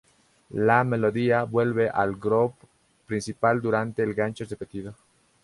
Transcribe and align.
La 0.49 0.83
melodía 0.83 1.43
vuelve 1.43 1.87
al 1.87 2.15
"groove" 2.15 2.55
principal 3.05 3.61
durante 3.61 4.01
el 4.01 4.15
gancho 4.15 4.43
repetido. 4.49 4.95